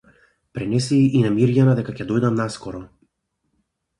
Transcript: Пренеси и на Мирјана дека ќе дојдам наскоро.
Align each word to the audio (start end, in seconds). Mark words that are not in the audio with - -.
Пренеси 0.57 0.97
и 1.19 1.21
на 1.25 1.31
Мирјана 1.35 1.77
дека 1.79 1.95
ќе 1.99 2.09
дојдам 2.11 2.39
наскоро. 2.39 2.81